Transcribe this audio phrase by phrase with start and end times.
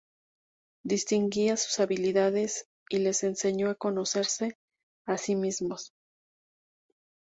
[0.83, 4.57] Distinguía sus habilidades y les enseñó a conocerse
[5.05, 5.93] a sí mismos.